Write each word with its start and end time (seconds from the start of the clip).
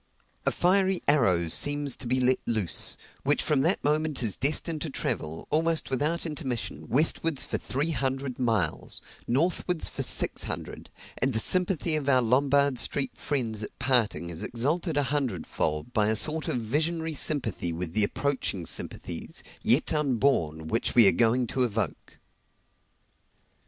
A 0.47 0.51
fiery 0.51 1.03
arrow 1.07 1.47
seems 1.47 1.95
to 1.97 2.07
be 2.07 2.19
let 2.19 2.39
loose, 2.47 2.97
which 3.21 3.43
from 3.43 3.61
that 3.61 3.83
moment 3.83 4.23
is 4.23 4.35
destined 4.35 4.81
to 4.81 4.89
travel, 4.89 5.47
almost 5.51 5.91
without 5.91 6.25
intermission, 6.25 6.87
westwards 6.89 7.45
for 7.45 7.59
three 7.59 7.91
hundred 7.91 8.39
miles 8.39 9.03
northwards 9.27 9.89
for 9.89 10.01
six 10.01 10.45
hundred; 10.45 10.89
and 11.19 11.33
the 11.33 11.39
sympathy 11.39 11.95
of 11.95 12.09
our 12.09 12.23
Lombard 12.23 12.79
Street 12.79 13.15
friends 13.15 13.61
at 13.61 13.77
parting 13.77 14.31
is 14.31 14.41
exalted 14.41 14.97
a 14.97 15.03
hundred 15.13 15.45
fold 15.45 15.93
by 15.93 16.07
a 16.07 16.15
sort 16.15 16.47
of 16.47 16.57
visionary 16.57 17.13
sympathy 17.13 17.71
with 17.71 17.93
the 17.93 18.03
approaching 18.03 18.65
sympathies, 18.65 19.43
yet 19.61 19.93
unborn, 19.93 20.67
which 20.67 20.95
we 20.95 21.07
are 21.07 21.11
going 21.11 21.45
to 21.45 21.63
evoke. 21.63 22.17